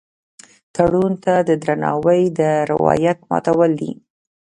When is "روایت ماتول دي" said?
2.71-3.91